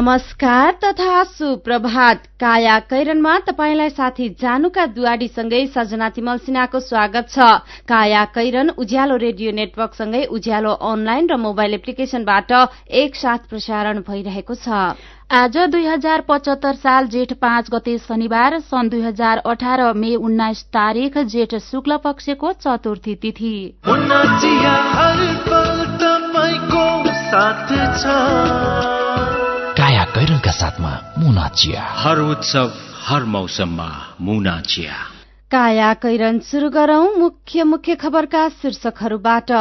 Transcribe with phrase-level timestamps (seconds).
[0.00, 7.48] नमस्कार तथा सुप्रभात। काया कैरनमा तपाईंलाई साथी जानुका दुवाडीसँगै सजना तिमल सिन्हाको स्वागत छ।
[7.84, 12.52] काया कैरन उज्यालो रेडियो नेटवर्कसँगै उज्यालो अनलाइन र मोबाइल एप्लिकेशनबाट
[13.00, 14.68] एकसाथ प्रसारण भइरहेको छ।
[15.32, 20.64] आज दुई हजार पचहत्तर साल जेठ पाँच गते शनिबार सन् दुई हजार अठार मे उन्नाइस
[20.72, 23.52] तारीक जेठ शुक्ल पक्षको चतुर्थी तिथि।
[28.08, 28.99] काया
[30.20, 32.72] कैरनका साथमा मुना चिया। हर उत्सव
[33.06, 34.92] हर मौसममा मुना चिया।
[35.50, 39.52] काया कैरन शुरू गरौं मुख्य मुख्य खबरका शीर्षकहरूबाट।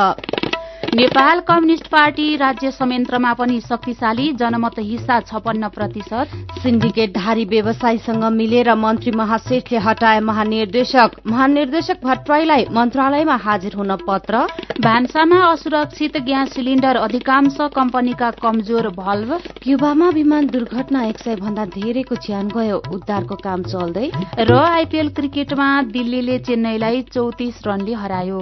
[0.80, 6.32] नेपाल कम्युनिष्ट पार्टी राज्य संयन्त्रमा पनि शक्तिशाली जनमत हिस्सा छपन्न प्रतिशत।
[6.64, 14.46] सिन्डिकेटधारी व्यवसायीसँग मिलेर मन्त्री महाशेठले हटाए महानिर्देशक। महानिर्देशक भट्टराईलाई मन्त्रालयमा हाजिर हुन पत्र।
[14.82, 22.16] भान्सामा असुरक्षित ग्यास सिलिण्डर अधिकांश कम्पनीका कमजोर भल्भ। क्युबामा विमान दुर्घटना एक सय भन्दा धेरैको
[22.16, 28.42] ज्यान गयो। उद्धारको काम चल्दै। र आइपीएल क्रिकेटमा दिल्लीले चेन्नईलाई चौतिस रनले हरायो।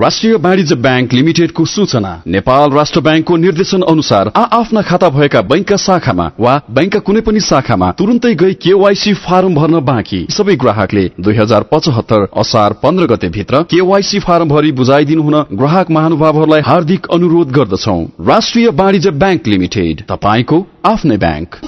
[0.00, 5.76] राष्ट्रिय वाणिज्य ब्याङ्क लिमिटेडको सूचना। नेपाल राष्ट्र ब्याङ्कको निर्देशन अनुसार आ आफ्ना खाता भएका बैंकका
[5.76, 11.36] शाखामा वा बैंकका कुनै पनि शाखामा तुरन्तै गई केवाईसी फारम भर्न बाँकी। सबै ग्राहकले दुई
[11.36, 17.52] हजार पचहत्तर असार पन्ध्र गते भित्र केवाईसी फारम भरि बुझाइदिनु हुन ग्राहक महानुभावहरूलाई हार्दिक अनुरोध
[17.52, 21.60] गर्दछौ। राष्ट्रिय वाणिज्य ब्याङ्क लिमिटेड तपाईँको आफ्नै ब्याङ्क।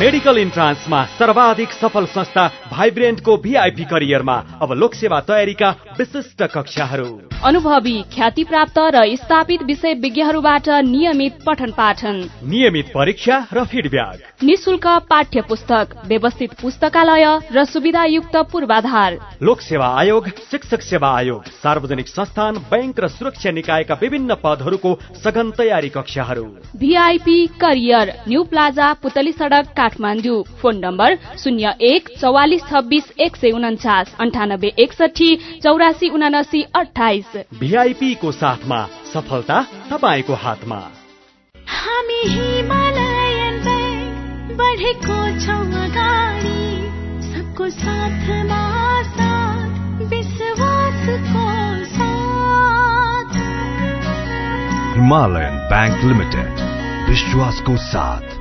[0.00, 5.70] मेडिकल इन्ट्रान्समा सर्वाधिक सफल संस्था भाइब्रेन्टको भिआइपी करियरमा। अब लोकसेवा तयारीका
[6.02, 7.10] विशिष्ट कक्षाहरू।
[7.44, 14.86] अनुभवी ख्याति प्राप्त र स्थापित विषय विज्ञहरूबाट नियमित पठन पाठन नियमित परीक्षा र फिडब्याक। निशुल्क
[15.10, 17.24] पाठ्य पुस्तक व्यवस्थित पुस्तकालय
[17.54, 24.34] र सुविधायुक्त पूर्वाधार। लोकसेवा आयोग शिक्षक सेवा आयोग सार्वजनिक संस्थान बैंक र सुरक्षा निकायका विभिन्न
[24.34, 26.44] पदहरूको सघन तयारी कक्षाहरू।
[26.76, 33.50] VIP career new plaza Putali Sadak Kathmandu. Phone number शून्य एक चौवालिस छब्बिस एक सय
[33.52, 35.30] उन्चास अन्ठानब्बे एकसठी
[35.62, 37.24] चौरासी उनासी अठाइस
[37.60, 40.76] भिआइपी को साथमा सफलता तपाईँको हातमा।
[41.68, 46.64] हामी हिमालयन बैंक बढेको छौँ अगाडि।
[47.22, 51.46] सबको साथमा साथ विश्वासको
[51.86, 53.34] साथ।
[54.96, 56.52] हिमालयन बैंक लिमिटेड
[57.08, 58.38] विश्वासको साथ।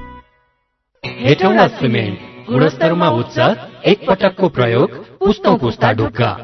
[1.06, 2.20] हेटौँडा सिमेन्ट
[2.52, 3.40] गुणस्तरमा उच्च
[3.86, 6.44] एक पटकको प्रयोग पुस्तौँ पुस्ता ढुक्का।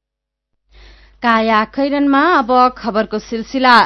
[1.23, 3.77] काया खैरनमा अब खबरको सिलसिला।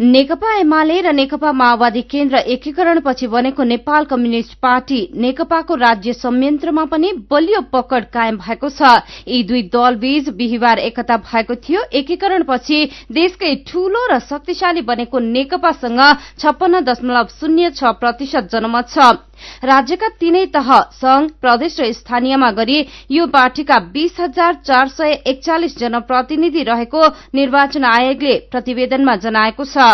[0.00, 7.12] नेकपा एमाले र नेकपा माओवादी केन्द्र एकीकरणपछि बनेको नेपाल कम्युनिष्ट पार्टी नेकपाको राज्य संयन्त्रमा पनि
[7.30, 12.78] बलियो पकड़ कायम भएको छ। यी दुई दलबीच बिहिबार एकता भएको थियो। एकीकरणपछि
[13.12, 16.00] देशकै ठूलो र शक्तिशाली बनेको नेकपासँग
[16.40, 19.27] छप्पन्न दशमलव शून्य छ प्रतिशत जनमत छ।
[19.64, 22.78] राज्यका तीनै तह संघ प्रदेश र स्थानीयमा गरी
[23.10, 29.88] यो पार्टीका बीस हजार चार सय एकचालिस जनप्रतिनिधि रहेको निर्वाचन आयोगले प्रतिवेदनमा जनाएको छ।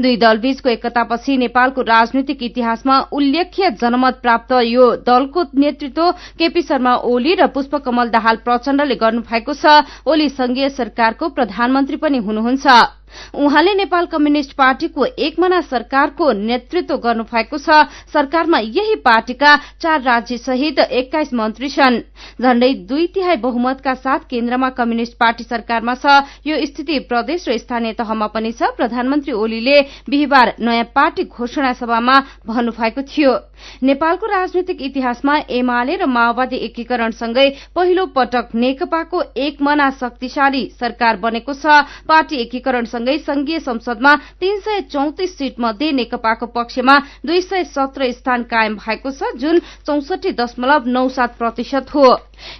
[0.00, 7.34] दुई दलबीचको एकतापछि नेपालको राजनीतिक इतिहासमा उल्लेख्य जनमत प्राप्त यो दलको नेतृत्व केपी शर्मा ओली
[7.34, 12.66] र पुष्पकमल दाहाल प्रचण्डले गर्नुभएको छ। ओली संघीय सरकारको प्रधानमन्त्री पनि हुनुहुन्छ।
[13.34, 20.78] उहाँले नेपाल कम्युनिष्ट पार्टीको एकमना सरकारको नेतृत्व गर्नुभएको छ। सरकारमा यही पार्टीका चार राज्य सहित
[20.78, 22.00] एक्काइस मन्त्री छन्।
[22.40, 27.92] झण्डै दुई तिहाई बहुमतका साथ केन्द्रमा कम्युनिष्ट पार्टी सरकारमा छ। यो स्थिति प्रदेश र स्थानीय
[27.92, 33.32] तहमा पनि छ। प्रधानमन्त्री ओलीले बिहिबार नयाँ पार्टी घोषणा सभामा भन्नुभएको थियो।
[33.82, 41.52] नेपालको राजनीतिक इतिहासमा एमाले र माओवादी एकीकरणसँगै पहिलो पटक नेकपाको एक मना शक्तिशाली सरकार बनेको
[41.54, 47.64] छ। पार्टी एकीकरणसँगै सँगै संघीय संसदमा तीन सय चौतिस सीट मध्ये नेकपाको पक्षमा दुई सय
[47.64, 52.06] सत्र स्थान कायम भएको छ जुन चौसठी दशमलव नौ सात प्रतिशत हो।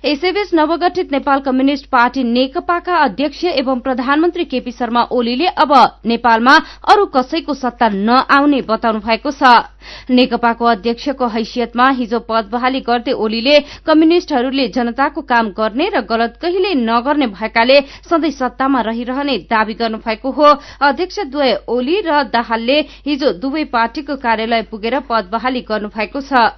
[0.05, 5.73] यसैबीच नवगठित नेपाल कम्युनिष्ट पार्टी नेकपाका अध्यक्ष एवं प्रधानमन्त्री केपी शर्मा ओलीले अब
[6.07, 6.55] नेपालमा
[6.89, 9.51] अरू कसैको सत्ता नआउने बताउनु भएको छ।
[10.11, 16.73] नेकपाको अध्यक्षको हैसियतमा हिजो पद बहाली गर्दै ओलीले कम्युनिष्टहरूले जनताको काम गर्ने र गलत कहिले
[16.81, 20.49] नगर्ने भएकाले सधैँ सत्तामा रहिरहने दावी गर्नुभएको हो।
[20.81, 26.49] अध्यक्ष द्वय ओली र दाहालले हिजो दुवै पार्टीको कार्यालय पुगेर पद बहाली गर्नुभएको छ।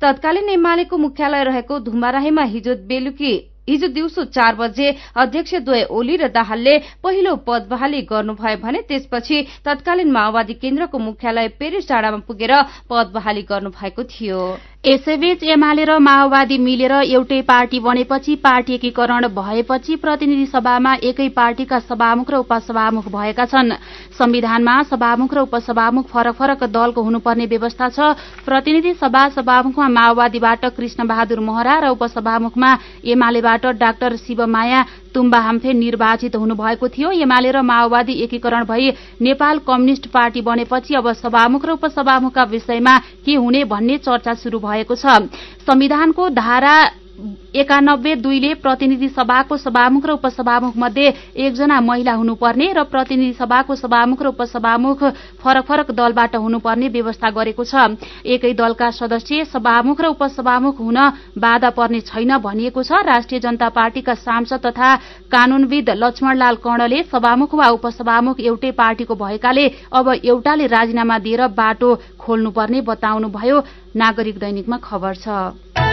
[0.00, 3.32] तत्कालीन एमालेको मुख्यालय रहेको धुम्बाराहीमा हिजो बेलुकी
[3.68, 9.36] हिजो दिउँसो चार बजे अध्यक्ष द्वय ओली र दाहालले पहिलो पद बहाली गर्नुभयो भने त्यसपछि
[9.64, 12.52] तत्कालीन माओवादी केन्द्रको मुख्यालय पेरिस डाँडामा पुगेर
[12.88, 14.40] पद बहाली गर्नुभएको थियो।
[14.86, 21.78] यसैबीच एमाले र माओवादी मिलेर एउटै पार्टी बनेपछि पार्टी एकीकरण भएपछि प्रतिनिधि सभामा एकै पार्टीका
[21.82, 23.72] सभामुख र उपसभामुख भएका छन्।
[24.18, 28.14] संविधानमा सभामुख र उपसभामुख फरक फरक दलको हुनुपर्ने व्यवस्था छ।
[28.46, 32.70] प्रतिनिधि सभा सभामुखमा माओवादीबाट कृष्ण बहादुर महरा र उपसभामुखमा
[33.10, 34.84] एमालेबाट डाक्टर शिवमाया
[35.18, 41.12] तुम्बा हाम्फे निर्वाचित हुनुभएको थियो। एमाले र माओवादी एकीकरण भई नेपाल कम्युनिष्ट पार्टी बनेपछि अब
[41.14, 45.18] सभामुख र उपसभामुखका विषयमा के हुने भन्ने चर्चा शुरू भएको छ।
[45.66, 46.74] संविधानको धारा
[47.18, 54.22] एकानब्बे दुईले प्रतिनिधि सभाको सभामुख र उपसभामुख मध्ये एकजना महिला हुनुपर्ने र प्रतिनिधि सभाको सभामुख
[54.22, 55.02] र उपसभामुख
[55.42, 60.98] फरक फरक दलबाट हुनुपर्ने व्यवस्था गरेको छ। एकै दलका सदस्य सभामुख र उपसभामुख हुन
[61.38, 64.94] बाधा पर्ने छैन भनिएको छ। राष्ट्रिय जनता पार्टीका सांसद तथा
[65.28, 72.80] कानूनविद लक्ष्मणलाल कर्णले सभामुख वा उपसभामुख एउटै पार्टीको भएकाले अब एउटाले राजीनामा दिएर बाटो खोल्नुपर्ने
[72.86, 73.62] बताउनुभयो।
[73.96, 75.87] नागरिक दैनिकमा खबर छ।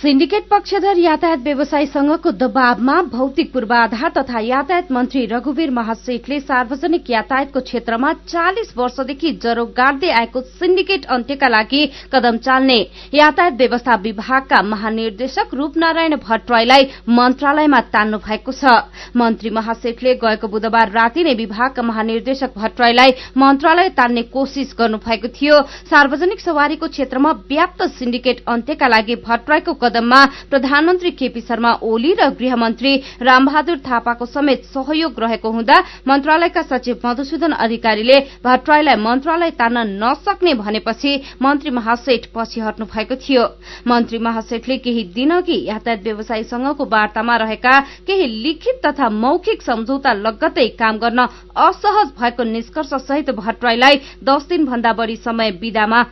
[0.00, 7.60] सिन्डिकेट पक्षधर यातायात व्यवसायी संघको दबावमा भौतिक पूर्वाधार तथा यातायात मन्त्री रघुवीर महाशेखले सार्वजनिक यातायातको
[7.60, 12.78] क्षेत्रमा चालिस वर्षदेखि जरो गाड्दै आएको सिन्डिकेट अन्त्यका लागि कदम चाल्ने।
[13.14, 18.72] यातायात व्यवस्था विभागका महानिर्देशक रूपनारायण भट्टराईलाई मन्त्रालयमा तान्नु भएको छ।
[19.16, 25.60] मन्त्री महाशेखले गएको बुधबार राति नै विभागका महानिर्देशक भट्टराईलाई मन्त्रालय तान्ने कोशिश गर्नुभएको थियो।
[25.92, 32.96] सार्वजनिक सवारीको क्षेत्रमा व्याप्त सिन्डिकेट अन्त्यका लागि भट्टराईको कदममा प्रधानमन्त्री केपी शर्मा ओली र गृहमन्त्री
[33.22, 35.78] रामबहादुर थापाको समेत सहयोग रहेको हुँदा
[36.08, 43.44] मन्त्रालयका सचिव मधुसूदन अधिकारीले भट्टराईलाई मन्त्रालय तान्न नसक्ने भनेपछि मन्त्री महासेठ पछि हट्नु भएको थियो।
[43.88, 50.98] मन्त्री महासेठले केही दिनअघि यातायात व्यवसायीसँगको वार्तामा रहेका केही लिखित तथा मौखिक सम्झौता लगत्तै काम
[50.98, 51.26] गर्न
[51.66, 56.02] असहज भएको निष्कर्ष सहित भट्टराईलाई दस दिनभन्दा बढ़ी समय विदामा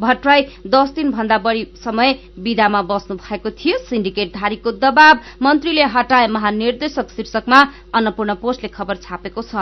[0.00, 6.26] भट्टराई दस दिन भन्दा बढ़ी समय विदामा बस्नु भएको थियो। सिन्डिकेट धारीको दबाव मन्त्रीले हटाए
[6.26, 7.60] महानिर्देशक शीर्षकमा
[7.94, 9.54] अन्नपूर्ण पोस्टले खबर छापेको छ।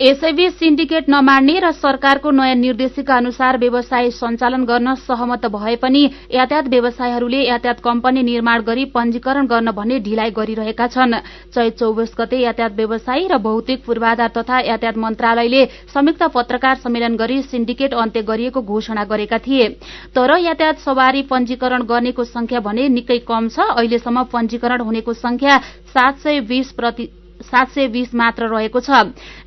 [0.00, 6.02] यसैबीच सिन्डिकेट नमान्ने र सरकारको नयाँ निर्देशिका अनुसार व्यवसाय सञ्चालन गर्न सहमत भए पनि
[6.34, 11.14] यातायात व्यवसायीहरूले यातायात कम्पनी निर्माण गरी पञ्जीकरण गर्न भन्ने ढिलाइ गरिरहेका छन्।
[11.54, 17.40] चैत चौबिस गते यातायात व्यवसायी र भौतिक पूर्वाधार तथा यातायात मन्त्रालयले संयुक्त पत्रकार सम्मेलन गरी
[17.44, 19.68] सिन्डिकेट अन्त्य गरिएको घोषणा गरेका थिए।
[20.10, 25.58] तर यातायात सवारी पञ्जीकरण गर्नेको संख्या भने निकै कम छ। अहिलेसम्म पञ्जीकरण हुनेको संख्या
[25.94, 26.72] सात सय बीस
[27.44, 28.90] सात सय बीस मात्र रहेको छ।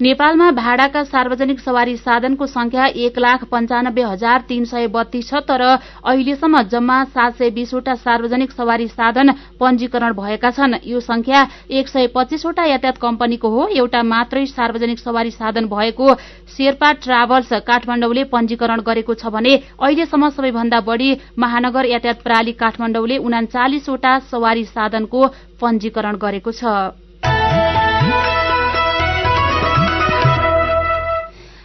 [0.02, 5.62] नेपालमा भाड़ाका सार्वजनिक सवारी साधनको संख्या एक लाख पञ्चानब्बे हजार तीन सय बत्तीस छ तर
[5.62, 12.08] अहिलेसम्म जम्मा सात सय बीसवटा सार्वजनिक सवारी साधन पञ्जीकरण भएका छन्। यो संख्या एक सय
[12.16, 16.14] पच्चीसवटा यातायात कम्पनीको हो। एउटा मात्रै सार्वजनिक सवारी साधन भएको
[16.50, 24.18] शेर्पा ट्राभल्स काठमाडौँले पञ्जीकरण गरेको छ भने अहिलेसम्म सबैभन्दा बढ़ी महानगर यातायात प्रणाली काठमाडौँले उनाचालिसवटा
[24.32, 25.28] सवारी साधनको
[25.62, 27.07] पञ्जीकरण गरेको छ।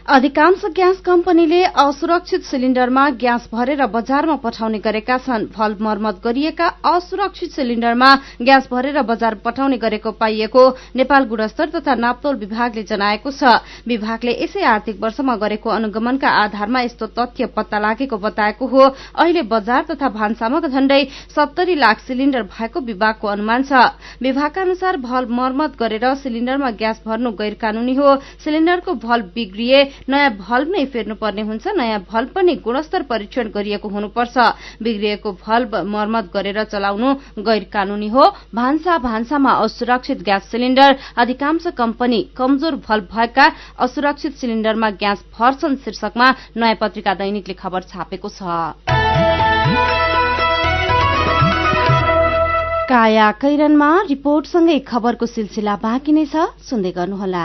[0.04, 7.50] अधिकांश ग्यास कम्पनीले असुरक्षित सिलिण्डरमा ग्यास भरेर बजारमा पठाउने गरेका छन्। फल मर्मत गरिएका असुरक्षित
[7.50, 14.32] सिलिण्डरमा ग्यास भरेर बजार पठाउने गरेको पाइएको नेपाल गुणस्तर तथा नाप्तोल विभागले जनाएको छ। विभागले
[14.42, 18.82] यसै आर्थिक वर्षमा गरेको अनुगमनका आधारमा यस्तो तथ्य पत्ता लागेको बताएको हो।
[19.14, 23.86] अहिले बजार तथा भान्सामा झण्डै सत्तरी लाख सिलिण्डर भएको विभागको अनुमान छ।
[24.18, 30.30] विभागका अनुसार भल मर्मत गरेर सिलिण्डरमा ग्यास भर्नु गैर कानूनी हो। सिलिण्डरको भल बिग्रिए नयाँ
[30.38, 34.36] भल्भ नै फेर्नुपर्ने हुन्छ नयाँ भल्भ पनि गुणस्तर परीक्षण गरिएको हुनुपर्छ।
[34.82, 42.20] बिग्रिएको भल्भ मर्मत गरेर चलाउनु गैर कानूनी हो। भान्सा भान्सामा असुरक्षित ग्यास सिलिण्डर अधिकांश कम्पनी
[42.36, 43.46] कमजोर भल्भ भएका
[43.78, 48.42] असुरक्षित सिलिण्डरमा ग्यास भर्छन्। शीर्षकमा नयाँ पत्रिका दैनिकले खबर छापेको छ।
[52.88, 57.44] काया कैरनमा रिपोर्टसँगै खबरको सिलसिला बाँकी नै छ। सुन्दै गर्नुहोला।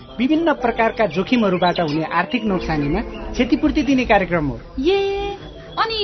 [0.21, 3.01] विभिन्न प्रकारका जोखिमहरूबाट हुने आर्थिक नोक्सानीमा
[3.33, 4.99] क्षतिपूर्ति दिने कार्यक्रम हो। ए
[5.81, 5.99] अनि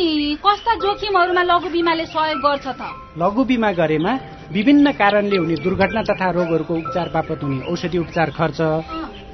[0.46, 2.82] कस्ता जोखिमहरूमा लघु बिमाले सहयोग गर्छ त?
[3.22, 4.14] लघु बिमा गरेमा
[4.52, 8.60] विभिन्न कारणले हुने दुर्घटना तथा रोगहरूको उपचार बापत हुने औषधि उपचार खर्च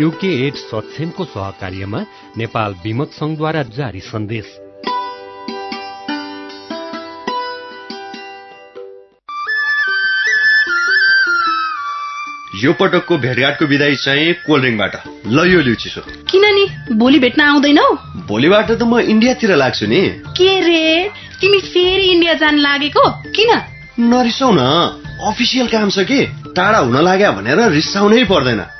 [0.00, 1.98] युके एड सक्षमको सहकार्यमा
[2.38, 4.46] नेपाल विमक संघद्वारा जारी सन्देश।
[12.64, 16.64] यो पटकको भेटघाटको विदाई चाहिँ कोल्ड ड्रिङ्कबाट ल यो लिउ चिसो किन नि
[16.96, 17.88] भोलि भेट्न आउँदैनौ?
[18.26, 20.02] भोलिबाट त म इन्डियातिर लाग्छु नि।
[20.40, 21.08] के रे?
[21.40, 23.04] तिमी फेरि इन्डिया जान लागेको?
[23.36, 23.50] किन?
[24.00, 24.60] नरिसाउ न
[25.28, 26.26] अफिसियल काम छ कि?
[26.56, 28.79] टाढा हुन लाग्यो भनेर रिसाउनै पर्दैन।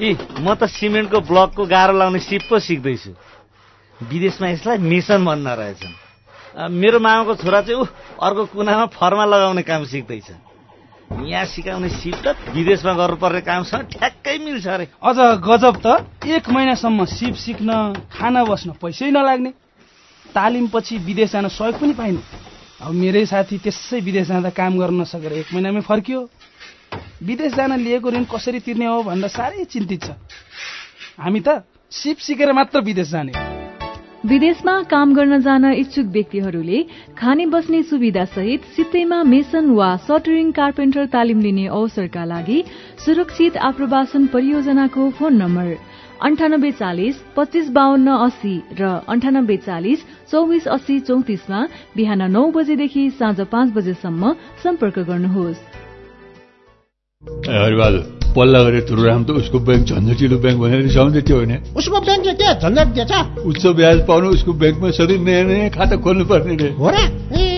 [0.00, 3.10] ए म त सिमेन्टको ब्लकको गाह्रो लाउने सिप पो सिक्दैछु।
[4.00, 7.84] विदेशमा यसलाई मिसन भन्न रहेछन्। मेरो मामाको छोरा चाहिँ ऊ
[8.22, 10.28] अर्को कुनामा फर्मा लगाउने काम सिक्दैछ
[11.08, 15.86] यहाँ सिकाउने सिप त विदेशमा गर्नुपर्ने कामसँग ठ्याक्कै मिल्छ अरे। अझ गजब त
[16.26, 17.70] एक महिनासम्म सिप सिक्न
[18.06, 19.50] खाना बस्न पैसै नलाग्ने।
[20.30, 22.22] तालिम पछि विदेश जान सहयोग पनि पाइने।
[22.86, 26.20] अब मेरै साथी त्यसै विदेश जाँदा काम गर्न नसकेर एक महिनामै फर्कियो।
[27.20, 30.10] विदेश जान लिएको ऋण कसरी तिर्ने हो भनेर साह्रै चिन्तित छ।
[31.18, 33.32] हामी त सिप सिकेर मात्र विदेश जाने।
[34.26, 36.82] विदेशमा काम गर्न जान इच्छुक व्यक्तिहरूले
[37.18, 42.62] खाने बस्ने सुविधा सहित सित्तैमा मेसन वा सटरिङ कार्पेन्टर तालिम लिने अवसरका लागि
[43.04, 45.74] सुरक्षित आप्रवासन परियोजनाको फोन नम्बर
[46.22, 53.40] अन्ठानब्बे चालिस पच्चिस बाहन्न अस्सी र अन्ठानब्बे चालिस चौबिस अस्सी चौतिसमा बिहान नौ बजेदेखि साँझ
[53.50, 55.77] पाँच बजेसम्म सम्पर्क गर्नुहोस्।
[57.48, 62.34] हरिबहादुर पल्ला गरेर तुरुराम त उसको ब्याङ्क झन्झटिलो ब्याङ्क भनेर रिसाउँदै थियो होइन उसको ब्याङ्कले
[62.34, 63.12] के झन्झट दिएछ
[63.44, 66.96] उच्च ब्याज पाउनु उसको ब्याङ्कमा सधैँ नयाँ नयाँ खाता खोल्नु पर्ने रे हो र
[67.34, 67.57] ए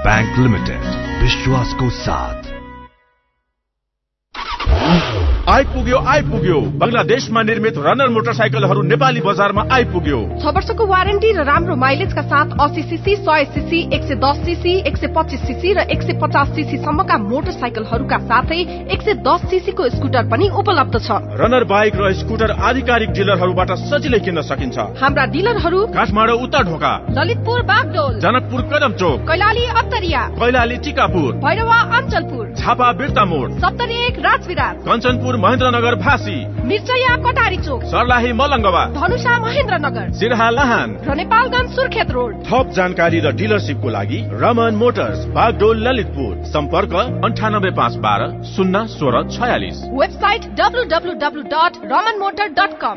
[0.00, 0.80] बैंक लिमिटेड
[1.22, 2.49] विश्वास को साथ।
[5.50, 12.22] आइपुग्यो आइपुग्यो। बङ्गलादेशमा निर्मित रनर मोटरसाइकलहरू नेपाली बजारमा आइपुग्यो। छ वर्षको वारेन्टी र राम्रो माइलेजका
[12.22, 16.02] साथ अस्सी सिसी सय सिसी एक सय दस सिसी एक सय पच्चिस सिसी र एक
[16.02, 18.58] सय पचास सिसी सम्मका मोटरसाइकलहरूका साथै
[18.94, 24.20] एक सय दस सिसीको स्कुटर पनि उपलब्ध छ। रनर बाइक र स्कुटर आधिकारिक डिलरहरूबाट सजिलै
[24.20, 30.76] किन्न सकिन्छ। हाम्रा डिलरहरू काठमाडौँ उत्तर ढोका। ललितपुर बागडोल। जनकपुर कदम चोक। कैलाली अत्तरिया कैलाली
[30.86, 37.84] टिकापुर। भैरवा अञ्चलपुर। झापा बिर्ता मोड सप्तरी एक राजविराट कञ्चनपुर महेन्द्रनगर फाँसी। मिर्चया कटारी चोक।
[37.84, 44.20] सर्लाही मलङ्गवा। धनुषा महेन्द्रनगर। सिरहा लाहान। र नेपालगञ्ज सुर्खेत रोड। थप जानकारी र डिलरसिपको लागि
[44.42, 46.94] रमन मोटर्स बागडोल ललितपुर। सम्पर्क
[47.24, 52.96] अन्ठानब्बे पाँच बाह्र शून्य सोह्र छयालिस। Website W W W dot Raman motor dot कम।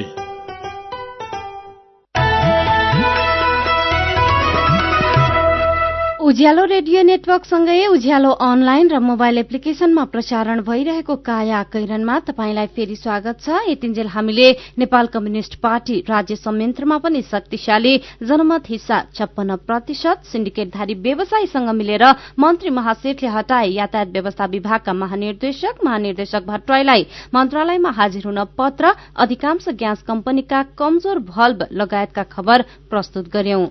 [6.31, 13.41] उज्यालो रेडियो नेटवर्कसँगै उज्यालो अनलाइन र मोबाइल एप्लिकेशनमा प्रसारण भइरहेको काया कैरनमा तपाईंलाई फेरि स्वागत
[13.43, 14.47] छ। यतिन्जेल हामीले
[14.79, 22.05] नेपाल कम्युनिष्ट पार्टी राज्य संयन्त्रमा पनि शक्तिशाली जनमत हिस्सा छप्पन्न प्रतिशत सिन्डिकेटधारी व्यवसायीसँग मिलेर
[22.39, 30.07] मन्त्री महासेठले हटाए यातायात व्यवस्था विभागका महानिर्देशक महानिर्देशक भट्टराईलाई मन्त्रालयमा हाजिर हुन पत्र अधिकांश ग्यास
[30.07, 33.67] कम्पनीका कमजोर भल्भ लगायतका खबर प्रस्तुत गर्यौं।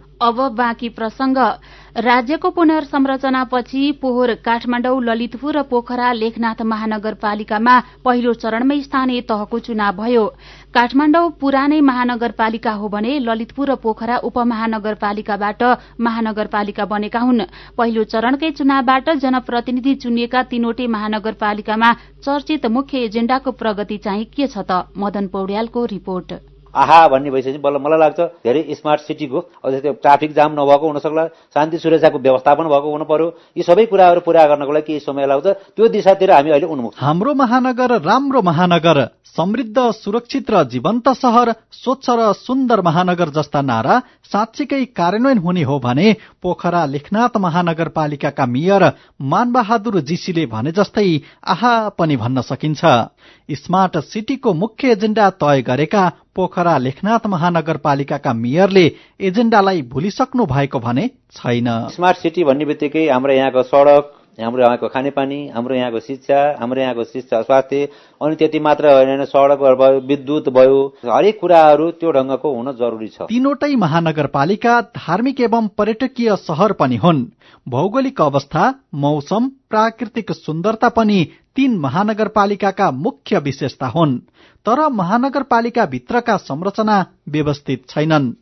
[1.96, 7.74] राज्यको पुनर्संरचनापछि पोहोर काठमाडौँ ललितपुर र पोखरा लेखनाथ महानगरपालिकामा
[8.04, 10.24] पहिलो चरणमै स्थानीय तहको चुनाव भयो।
[10.74, 15.62] काठमाडौँ पुरानै महानगरपालिका हो भने ललितपुर र पोखरा उपमहानगरपालिकाबाट
[16.00, 17.42] महानगरपालिका बनेका हुन्।
[17.76, 24.86] पहिलो चरणकै चुनावबाट जनप्रतिनिधि चुनिएका तीनवटै महानगरपालिकामा चर्चित मुख्य एजेण्डाको प्रगति चाहिँ के छ त?
[24.96, 30.34] मदन पौड्यालको रिपोर्ट। आहा भन्ने भइसकेपछि बल्ल मलाई लाग्छ धेरै स्मार्ट सिटीको अब जस्तै ट्राफिक
[30.34, 34.86] जाम नभएको हुनसक्ला शान्ति सुरक्षाको व्यवस्थापन भएको हुनु पर्यो यी सबै कुराहरू पूरा गर्नको लागि
[34.86, 38.98] केही समय लाग्छ। त्यो दिशातिर हामी अहिले उन्मुख हाम्रो महानगर राम्रो महानगर
[39.36, 43.98] समृद्ध सुरक्षित र जीवन्त सहर स्वच्छ र सुन्दर महानगर जस्ता नारा
[44.32, 46.06] साँच्चीकै कार्यान्वयन हुने हो भने
[46.42, 48.84] पोखरा लेखनाथ महानगरपालिकाका मेयर
[49.32, 51.06] मानबहादुर जीसीले भने जस्तै
[51.46, 52.82] आहा पनि भन्न सकिन्छ।
[53.54, 56.02] स्मार्ट सिटीको मुख्य एजेण्डा तय गरेका
[56.36, 58.86] पोखरा लेखनाथ महानगरपालिकाका मेयरले
[59.20, 65.48] एजेण्डालाई भुलिसक्नु भएको भने छैन। स्मार्ट सिटी भन्ने बित्तिकै हाम्रो यहाँको सडक हाम्रो यहाँको खानेपानी
[65.48, 67.88] हाम्रो यहाँको शिक्षा हाम्रो यहाँको शिक्षा स्वास्थ्य
[68.22, 73.22] अनि त्यति मात्र होइन सडक भयो विद्युत भयो। हरेक कुराहरू त्यो ढङ्गको हुन जरुरी छ।
[73.22, 77.24] तीनवटै महानगरपालिका धार्मिक एवं पर्यटकीय सहर पनि हुन्।
[77.68, 84.18] भौगोलिक अवस्था मौसम प्राकृतिक सुन्दरता पनि तीन महानगरपालिकाका मुख्य विशेषता हुन्।
[84.66, 88.32] तर महानगरपालिका भित्रका संरचना व्यवस्थित छैनन्।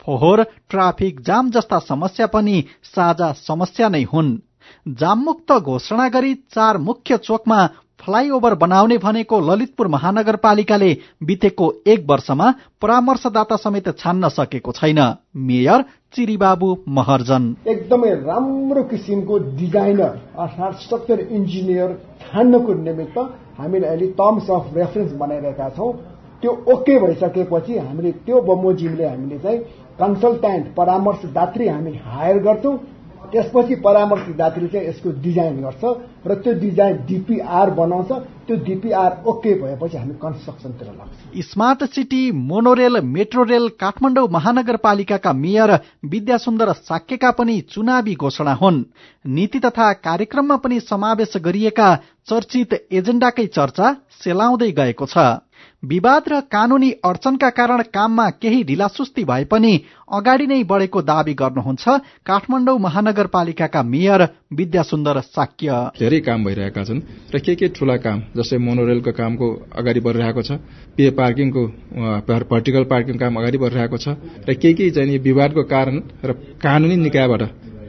[0.00, 4.38] फोहोर ट्राफिक जाम जस्ता समस्या पनि साझा समस्या नै हुन्।
[4.86, 7.66] जाममुक्त घोषणा गरी चार मुख्य चोकमा
[8.00, 12.50] फ्लाइओभर बनाउने भनेको ललितपुर महानगरपालिकाले बितेको एक वर्षमा
[12.82, 14.98] परामर्शदाता समेत छान्न सकेको छैन।
[15.48, 23.18] मेयर चिरीबाबु महर्जन। एकदमै राम्रो किसिमको डिजाइनर अर्थात् स्ट्रक्चर इन्जिनियर छान्नको निमित्त
[23.58, 25.92] हामीले अहिले टर्म्स अफ रेफरेन्स बनाइरहेका छौँ।
[26.42, 29.58] त्यो ओके भइसकेपछि हामीले त्यो बमोजिमले हामीले चाहिँ
[30.00, 32.76] कन्सल्टेन्ट परामर्शदात्री हामी हायर गर्छौँ।
[33.32, 35.84] त्यसपछि परामर्शदात्री चाहिँ यसको डिजाइन गर्छ
[36.26, 38.12] र त्यो डिजाइन डिपिआर बनाउँछ।
[38.46, 45.70] त्यो डिपिआर ओके भएपछि हामी कन्स्ट्रक्सनतिर लाग्छ। Smart city monorail metro rail Kathmandu महानगरपालिकाका मेयर
[46.04, 48.84] विद्यासुन्दर साक्यका पनि चुनावी घोषणा हुन्।
[49.26, 51.94] नीति तथा कार्यक्रममा पनि समावेश गरिएका
[52.28, 55.45] चर्चित एजेण्डाकै चर्चा सेलाउँदै गएको छ।
[55.82, 59.72] विवाद र कानूनी अडचनका कारण काममा केही ढिलासुस्ती भए पनि
[60.12, 61.84] अगाडि नै बढेको दावी गर्नुहुन्छ
[62.26, 65.68] काठमाडौँ महानगरपालिकाका मेयर विद्यासुन्दर साक्य।
[66.00, 67.00] धेरै काम भइरहेका छन्
[67.34, 70.50] र के के ठूला काम जस्तै मोनोरेलको कामको अगाडि बढिरहेको छ
[70.96, 71.62] पे पार्किङको
[72.50, 74.08] भर्टिकल पार्किङ काम अगाडि बढिरहेको छ
[74.48, 77.42] र केही केही चाहिँ विवादको कारण र कानूनी निकायबाट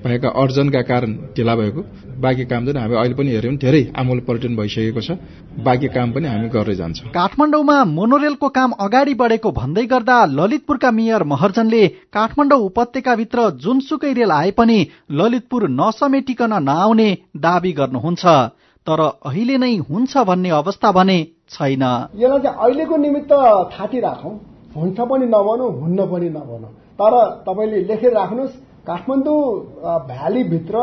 [0.04, 1.82] भएका अर्जनका कारण ढिला भएको।
[2.22, 5.18] बाँकी काम चाहिँ हामी अहिले पनि हेऱ्यौँ धेरै आमूल पर्यटन भइसकेको छ।
[5.60, 11.24] बाँकी काम पनि हामी गर्दै जान्छौँ। काठमाडौँमा मोनोरेलको काम अगाडि बढेको भन्दै गर्दा ललितपुरका मेयर
[11.24, 14.78] महर्जनले काठमाडौँ उपत्यकाभित्र जुनसुकै रेल आए पनि
[15.12, 18.26] ललितपुर नसमेटिकन नआउने दावी गर्नुहुन्छ।
[18.88, 21.18] तर अहिले नै हुन्छ भन्ने अवस्था भने
[21.50, 21.84] छैन।
[22.16, 23.32] यसलाई चाहिँ अहिलेको निमित्त
[23.74, 24.34] थाती राखौँ।
[24.76, 28.56] हुन्छ पनि नभनौँ हुन्न पनि नभनौँ। तर तपाईँले लेखेर राख्नुहोस्
[28.88, 29.42] काठमाडौँ
[30.08, 30.78] भ्यालीभित्र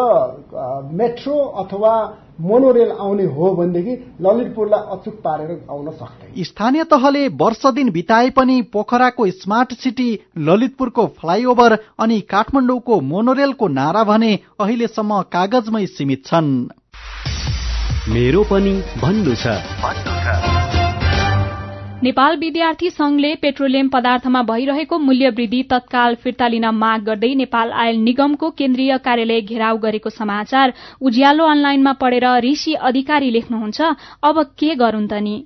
[0.93, 1.95] मेट्रो अथवा
[2.41, 8.61] मोनोरेल आउने हो भनेदेखि ललितपुरलाई अचुक पारेर आउन सक्दैन। स्थानीय तहले वर्ष दिन बिताए पनि
[8.73, 16.51] पोखराको स्मार्ट सिटी ललितपुरको फ्लाइओभर अनि काठमाडौँको मोनोरेलको नारा भने अहिलेसम्म कागजमै सीमित छन्।
[18.09, 20.14] मेरो पनि भन्नु छ।
[22.05, 27.97] नेपाल विद्यार्थी संघले पेट्रोलियम पदार्थमा भइरहेको मूल्य वृद्धि तत्काल फिर्ता लिन माग गर्दै नेपाल आयल
[28.01, 33.81] निगमको केन्द्रीय कार्यालय घेराउ गरेको समाचार उज्यालो अनलाइनमा पढेर ऋषि अधिकारी लेख्नुहुन्छ
[34.23, 35.37] अब के गरून् त नि?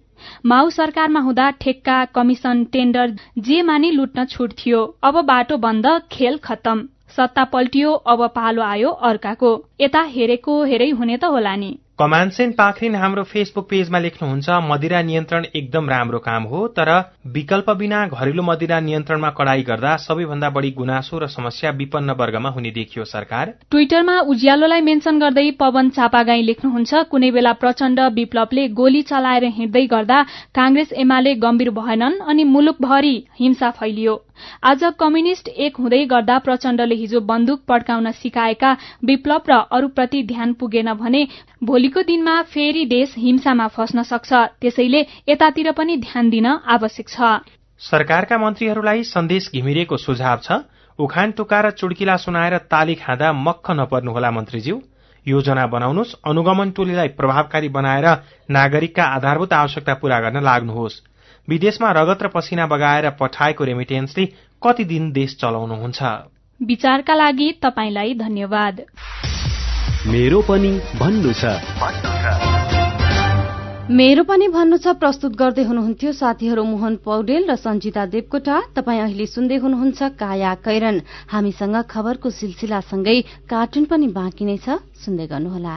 [0.46, 3.16] माउ सरकारमा हुँदा ठेक्का कमिशन टेण्डर
[3.48, 8.90] जेमा नि लुट्न छुट थियो। अब बाटो बन्द खेल खत्तम। सत्ता पल्टियो अब पालो आयो
[9.10, 15.00] अर्काको। यता हेरेको हेरै हुने त होला नि। कमानसेन पाखरिन हाम्रो फेसबुक पेजमा लेख्नुहुन्छ मदिरा
[15.02, 16.90] नियन्त्रण एकदम राम्रो काम हो तर
[17.36, 22.70] विकल्प बिना घरेलु मदिरा नियन्त्रणमा कडाई गर्दा सबैभन्दा बढी गुनासो र समस्या विपन्न वर्गमा हुने
[22.70, 29.50] देखियो सरकार। ट्विटरमा उज्यालोलाई मेन्सन गर्दै पवन चापागाई लेख्नुहुन्छ कुनै बेला प्रचण्ड विप्लवले गोली चलाएर
[29.58, 30.22] हिँड्दै गर्दा
[30.54, 34.14] कांग्रेस एमाले गम्भीर भएनन् अनि मुलुकभरि हिंसा फैलियो।
[34.62, 38.72] आज कम्युनिष्ट एक हुँदै गर्दा प्रचण्डले हिजो बन्दुक पड्काउन सिकाएका
[39.04, 41.26] विप्लव र अरूप्रति ध्यान पुगेन भने
[41.64, 47.40] भोलिको दिनमा फेरि देश हिंसामा फस्न सक्छ। त्यसैले यतातिर पनि ध्यान दिन आवश्यक छ।
[47.80, 50.62] सरकारका मन्त्रीहरूलाई सन्देश घिमिरेको सुझाव छ।
[50.98, 54.80] उखान टुका र चुड्किला सुनाएर ताली खाँदा मक्ख नपर्नुहोला मन्त्रीज्यू।
[55.26, 58.06] योजना बनाउनुहोस् अनुगमन टोलीलाई प्रभावकारी बनाएर
[58.48, 60.94] नागरिकका आधारभूत आवश्यकता पूरा गर्न लाग्नुहोस्।
[61.48, 64.24] विदेशमा रगत र पसिना बगाएर पठाएको रेमिटेन्सले
[64.62, 66.02] कति दिन देश चलाउनुहुन्छ?
[66.60, 68.74] विचारका लागि तपाईँलाई धन्यवाद।
[70.06, 71.44] मेरो पनि भन्नु छ।
[73.90, 79.26] मेरो पनि भन्नु छ प्रस्तुत गर्दै हुनुहुन्थ्यो साथीहरू मोहन पौडेल र सञ्जिता देवकोटा। तपाईँ अहिले
[79.26, 81.00] सुन्दै हुनुहुन्छ काया कैरन।
[81.32, 85.76] हामीसँग खबरको सिलसिलासँगै कार्टुन पनि बाँकी नै छ सुन्दै गर्नुहोला।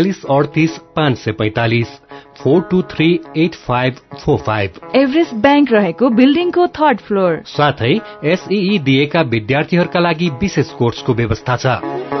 [0.01, 1.87] बयालिस अड़तीस पाँच सय पैतालिस
[2.37, 7.93] four two three eight five four five Everest bank रहेको बिल्डिङको थर्ड फ्लोर। साथै
[8.25, 12.20] एसई दिएका विद्यार्थीहरूका लागि विशेष कोर्सको व्यवस्था छ।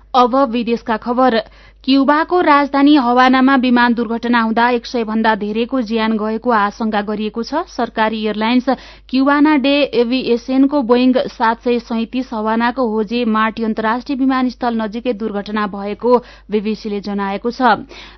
[0.13, 1.37] अब विदेशका खबर।
[1.83, 7.63] क्युबाको राजधानी हवानामा विमान दुर्घटना हुँदा एक सय भन्दा धेरैको ज्यान गएको आशंका गरिएको छ।
[7.67, 8.69] सरकारी एयरलाइन्स
[9.09, 16.17] क्युबाना डे एभिएसनको बोइङ सात सय सैतिस हवानाको होजे मार्टी अन्तर्राष्ट्रिय विमानस्थल नजिकै दुर्घटना भएको
[16.51, 17.61] बीबीसीले जनाएको छ।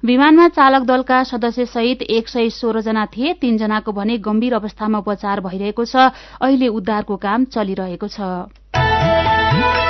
[0.04, 5.86] विमानमा चालक दलका सदस्य सहित एक सय सोह्रजना थिए। तीनजनाको भने गम्भीर अवस्थामा उपचार भइरहेको
[5.86, 9.83] छ। अहिले उद्धारको काम चलिरहेको छ।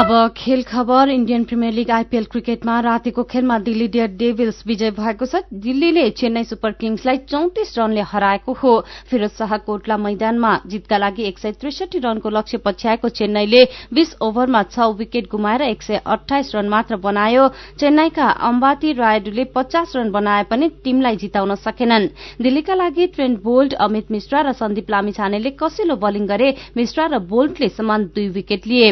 [0.00, 5.26] अब खेल खबर इण्डियन प्रिमियर लीग आइपीएल क्रिकेटमा रातिको खेलमा दिल्ली डेयर डेभिल्स विजय भएको
[5.26, 8.72] छ। दिल्लीले चेन्नई सुपर किङ्सलाई चौतिस रनले हराएको हो।
[9.10, 14.62] फिरोज शाह कोटला मैदानमा जितका लागि एक सय त्रिसठी रनको लक्ष्य पछ्याएको चेन्नईले बीस ओभरमा
[14.72, 20.44] छ विकेट गुमाएर एक सय अठाइस रन मात्र बनायो। चेन्नईका अम्बाती रायडुले पचास रन बनाए
[20.48, 22.08] पनि टीमलाई जिताउन सकेनन्।
[22.40, 27.68] दिल्लीका लागि ट्रेन्ट बोल्ट अमित मिश्रा र सन्दीप लामिछानेले कसिलो बलिङ गरे मिश्रा र बोल्टले
[27.68, 28.90] समान दुई विकेट लिए।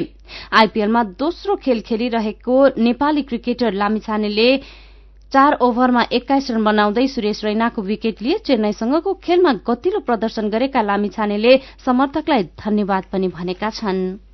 [0.53, 4.57] आइपीएलमा दोस्रो खेल खेलिरहेको नेपाली क्रिकेटर लामिछानेले
[5.33, 11.57] चार ओभरमा एक्काइस रन बनाउँदै सुरेश रैनाको विकेट लिए चेन्नईसँगको खेलमा गतिलो प्रदर्शन गरेका लामिछानेले
[11.85, 14.28] समर्थकलाई धन्यवाद पनि भनेका छन्।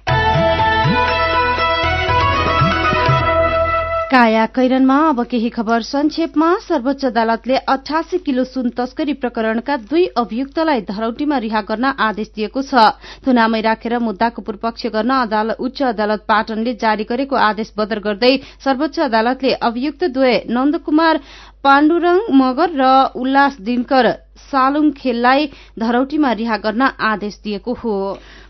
[4.15, 10.81] काया कैरनमा अब केही खबर संक्षेपमा सर्वोच्च अदालतले अठासी किलो सुन तस्करी प्रकरणका दुई अभियुक्तलाई
[10.91, 12.85] धरौटीमा रिहा गर्न आदेश दिएको छ।
[13.27, 15.11] थुनामै राखेर मुद्दाको पूर्वपक्ष गर्न
[15.59, 18.33] उच्च अदालत पाटनले जारी गरेको आदेश बदर गर्दै
[18.65, 21.21] सर्वोच्च अदालतले अभियुक्त द्वय नन्दकुमार
[21.67, 24.07] पाण्डुरङ मगर र उल्लास दिनकर
[24.51, 25.47] सालुङ खेललाई
[25.79, 27.97] धरौटीमा रिहा गर्न आदेश दिएको हो।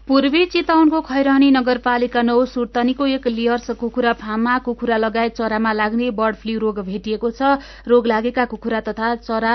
[0.09, 6.37] पूर्वी चितवनको खैरहनी नगरपालिका नौ सुर्तनीको एक लियर्स कुखुरा फार्ममा कुखुरा लगायत चरामा लाग्ने बर्ड
[6.37, 7.57] फ्लू रोग भेटिएको छ।
[7.89, 9.55] रोग लागेका कुखुरा तथा चरा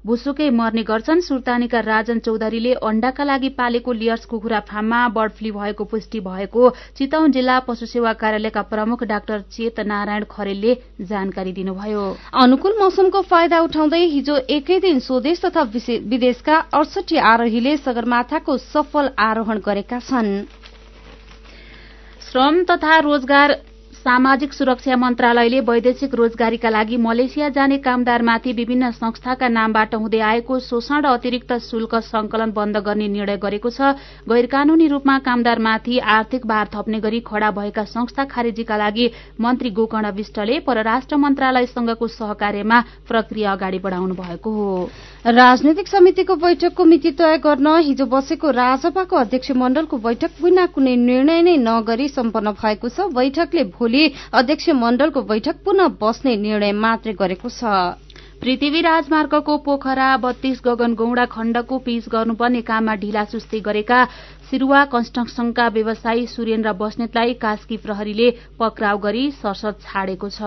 [0.00, 5.84] भुसुकै मर्ने गर्छन्। सुर्तानीका राजन चौधरीले अण्डाका लागि पालेको लियर्स कुखुरा फार्ममा बर्ड फ्लू भएको
[5.84, 10.72] पुष्टि भएको चितवन जिल्ला पशु सेवा कार्यालयका प्रमुख डाक्टर चेत नारायण खरेलले
[11.04, 15.62] जानकारी दिनुभयो। अनुकूल मौसमको फाइदा उठाउँदै हिजो एकै दिन स्वदेश तथा
[16.08, 20.30] विदेशका अडसठी आरोहीले सगरमाथाको सफल आरोहण गरेका छन्।
[22.24, 23.58] श्रम तथा रोजगार
[24.00, 31.04] सामाजिक सुरक्षा मन्त्रालयले वैदेशिक रोजगारीका लागि मलेसिया जाने कामदारमाथि विभिन्न संस्थाका नामबाट हुँदै आएको शोषण
[31.04, 33.92] र अतिरिक्त शुल्क संकलन बन्द गर्ने निर्णय गरेको छ।
[34.24, 40.10] गैर कानूनी रूपमा कामदारमाथि आर्थिक भार थप्ने गरी खड़ा भएका संस्था खारेजीका लागि मन्त्री गोकर्ण
[40.16, 44.88] विष्टले परराष्ट्र मन्त्रालयसँगको सहकार्यमा प्रक्रिया अगाडि बढ़ाउनु भएको हो।
[45.26, 51.42] राजनैतिक समितिको बैठकको मिति तय गर्न हिजो बसेको राजपाको अध्यक्ष मण्डलको बैठक बिना कुनै निर्णय
[51.42, 57.48] नै नगरी सम्पन्न भएको छ। बैठकले भोलि अध्यक्ष मण्डलको बैठक पुनः बस्ने निर्णय मात्रै गरेको
[57.50, 58.00] छ।
[58.40, 63.98] पृथ्वी राजमार्गको पोखरा बत्तीस गगन गौडा खण्डको पिच गर्नुपर्ने काममा ढिला सुस्ती गरेका
[64.50, 70.42] सिरुवा कन्स्ट्रक्सनका व्यवसायी सुरेन्द्र बस्नेतलाई कास्की प्रहरीले पक्राउ गरी सरसत छाडेको छ।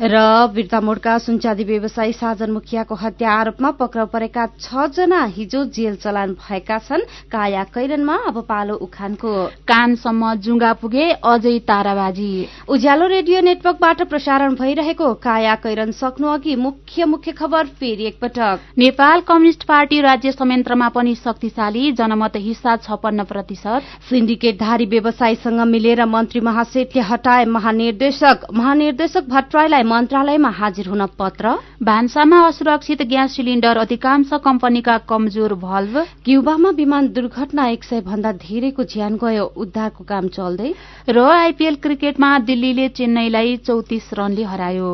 [0.00, 0.14] र
[0.54, 6.78] बिर्तामोडका सुनचादी व्यवसायी साजन मुखियाको हत्या आरोपमा पक्राउ परेका छ जना हिजो जेल चलान भएका
[6.78, 9.34] छन्। काया कैरनमा अब पालो उखानको।
[9.66, 12.30] कानसम्म जुङ्गा पुगे अझै ताराबाजी।
[12.70, 19.20] उज्यालो रेडियो नेटवर्कबाट प्रसारण भइरहेको काया कैरन सक्नु अघि मुख्य मुख्य खबर फेरि एकपटक। नेपाल
[19.26, 27.02] कम्युनिष्ट पार्टी राज्य संयन्त्रमा पनि शक्तिशाली जनमत हिस्सा छपन्न प्रतिशत। सिन्डिकेटधारी व्यवसायीसँग मिलेर मन्त्री महासेठले
[27.02, 35.54] हटाए महानिर्देशक। महानिर्देशक भट्टराईलाई मन्त्रालयमा हाजिर हुन पत्र। भान्सामा असुरक्षित ग्यास सिलिण्डर अधिकांश कम्पनीका कमजोर
[35.56, 40.72] भल्भ। क्युबामा विमान दुर्घटना एक सय भन्दा धेरैको ज्यान गयो। उद्धारको काम चल्दै।
[41.08, 44.90] र आइपीएल क्रिकेटमा दिल्लीले चेन्नईलाई चौतिस रनले हरायो।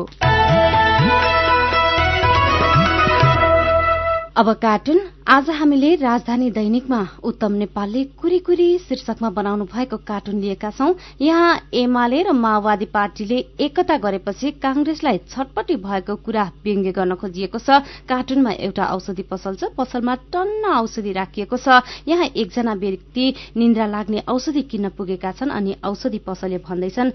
[4.37, 10.69] अब कार्टुन आज हामीले राजधानी दैनिकमा उत्तम नेपालले कुरी कुरी शीर्षकमा बनाउनु भएको कार्टुन लिएका
[10.71, 17.57] छौं। यहाँ एमाले र माओवादी पार्टीले एकता गरेपछि कांग्रेसलाई छटपटी भएको कुरा व्यङ्ग्य गर्न खोजिएको
[17.57, 23.85] छ। कार्टुनमा एउटा औषधि पसल छ पसलमा टन्न औषधि राखिएको छ। यहाँ एकजना व्यक्ति निन्द्रा
[23.87, 27.11] लाग्ने औषधि किन्न पुगेका छन् अनि औषधि पसलले भन्दैछन्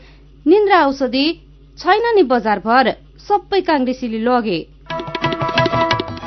[0.47, 1.27] निन्द्रा औषधि
[1.79, 4.59] छैन नि बजारभर सबै कांग्रेसीले लगे।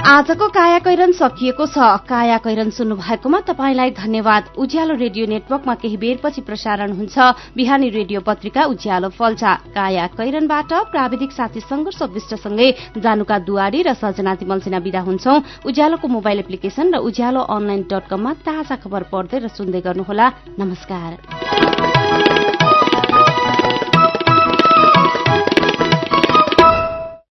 [0.05, 5.97] आजको काया कैरन सकिएको छ। काया कैरन सुन्नु भएकोमा तपाईँलाई धन्यवाद। उज्यालो रेडियो नेटवर्कमा केही
[5.97, 7.17] बेरपछि प्रसारण हुन्छ।
[7.57, 14.35] बिहानी रेडियो पत्रिका उज्यालो फल्छा। काया कैरनबाट प्राविधिक साथी संघर्ष विष्टसँगै जानुका दुवारी र सजना
[14.37, 19.49] तिमलसिना विदा हुन्छौ। उज्यालोको मोबाइल एप्लिकेशन र उज्यालो अनलाइन डट कममा ताजा खबर पढ्दै र
[19.49, 22.54] सुन्दै गर्नुहोला। नमस्कार।